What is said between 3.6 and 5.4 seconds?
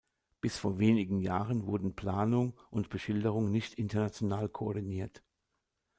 international koordiniert.